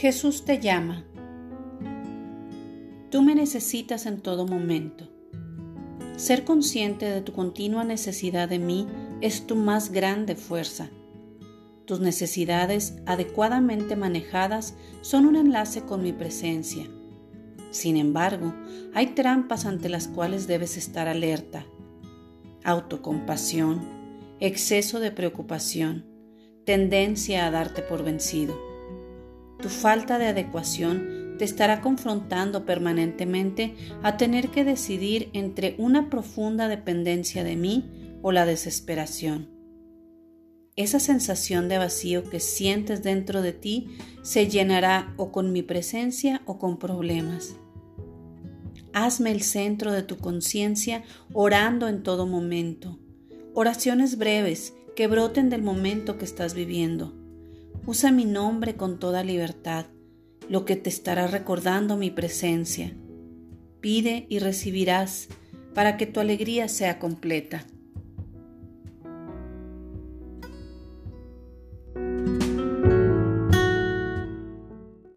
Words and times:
Jesús 0.00 0.46
te 0.46 0.58
llama. 0.58 1.04
Tú 3.10 3.20
me 3.20 3.34
necesitas 3.34 4.06
en 4.06 4.22
todo 4.22 4.46
momento. 4.46 5.10
Ser 6.16 6.46
consciente 6.46 7.04
de 7.04 7.20
tu 7.20 7.34
continua 7.34 7.84
necesidad 7.84 8.48
de 8.48 8.58
mí 8.58 8.86
es 9.20 9.46
tu 9.46 9.56
más 9.56 9.92
grande 9.92 10.36
fuerza. 10.36 10.88
Tus 11.84 12.00
necesidades 12.00 12.94
adecuadamente 13.04 13.94
manejadas 13.94 14.74
son 15.02 15.26
un 15.26 15.36
enlace 15.36 15.82
con 15.82 16.02
mi 16.02 16.14
presencia. 16.14 16.88
Sin 17.70 17.98
embargo, 17.98 18.54
hay 18.94 19.08
trampas 19.08 19.66
ante 19.66 19.90
las 19.90 20.08
cuales 20.08 20.46
debes 20.46 20.78
estar 20.78 21.08
alerta. 21.08 21.66
Autocompasión, 22.64 23.82
exceso 24.40 24.98
de 24.98 25.10
preocupación, 25.10 26.06
tendencia 26.64 27.44
a 27.44 27.50
darte 27.50 27.82
por 27.82 28.02
vencido. 28.02 28.69
Tu 29.62 29.68
falta 29.68 30.18
de 30.18 30.26
adecuación 30.26 31.34
te 31.38 31.44
estará 31.44 31.80
confrontando 31.80 32.64
permanentemente 32.66 33.74
a 34.02 34.16
tener 34.16 34.48
que 34.48 34.64
decidir 34.64 35.30
entre 35.32 35.74
una 35.78 36.10
profunda 36.10 36.68
dependencia 36.68 37.44
de 37.44 37.56
mí 37.56 38.18
o 38.22 38.32
la 38.32 38.46
desesperación. 38.46 39.48
Esa 40.76 41.00
sensación 41.00 41.68
de 41.68 41.78
vacío 41.78 42.28
que 42.28 42.40
sientes 42.40 43.02
dentro 43.02 43.42
de 43.42 43.52
ti 43.52 43.88
se 44.22 44.48
llenará 44.48 45.12
o 45.16 45.30
con 45.32 45.52
mi 45.52 45.62
presencia 45.62 46.42
o 46.46 46.58
con 46.58 46.78
problemas. 46.78 47.56
Hazme 48.92 49.30
el 49.30 49.42
centro 49.42 49.92
de 49.92 50.02
tu 50.02 50.16
conciencia 50.16 51.04
orando 51.32 51.86
en 51.86 52.02
todo 52.02 52.26
momento. 52.26 52.98
Oraciones 53.54 54.16
breves 54.16 54.74
que 54.96 55.06
broten 55.06 55.50
del 55.50 55.62
momento 55.62 56.18
que 56.18 56.24
estás 56.24 56.54
viviendo. 56.54 57.19
Usa 57.86 58.12
mi 58.12 58.26
nombre 58.26 58.76
con 58.76 58.98
toda 58.98 59.24
libertad, 59.24 59.86
lo 60.48 60.64
que 60.64 60.76
te 60.76 60.90
estará 60.90 61.26
recordando 61.26 61.96
mi 61.96 62.10
presencia. 62.10 62.94
Pide 63.80 64.26
y 64.28 64.38
recibirás 64.38 65.28
para 65.74 65.96
que 65.96 66.06
tu 66.06 66.20
alegría 66.20 66.68
sea 66.68 66.98
completa. 66.98 67.64